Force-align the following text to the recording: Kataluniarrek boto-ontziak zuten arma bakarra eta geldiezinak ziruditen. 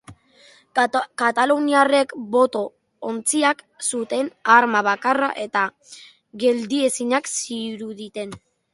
Kataluniarrek 1.21 2.15
boto-ontziak 2.37 3.63
zuten 3.91 4.33
arma 4.57 4.83
bakarra 4.91 5.33
eta 5.47 5.69
geldiezinak 6.47 7.35
ziruditen. 7.39 8.39